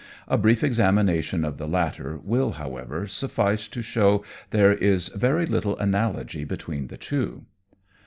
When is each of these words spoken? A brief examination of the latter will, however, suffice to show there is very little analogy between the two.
A 0.27 0.35
brief 0.35 0.63
examination 0.63 1.45
of 1.45 1.59
the 1.59 1.67
latter 1.67 2.17
will, 2.23 2.53
however, 2.53 3.05
suffice 3.05 3.67
to 3.67 3.83
show 3.83 4.23
there 4.49 4.73
is 4.73 5.09
very 5.09 5.45
little 5.45 5.77
analogy 5.77 6.43
between 6.43 6.87
the 6.87 6.97
two. 6.97 7.45